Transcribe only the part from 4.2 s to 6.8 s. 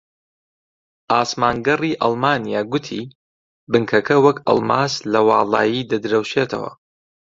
وەک ئەڵماس لە واڵایی دەدرەوشێتەوە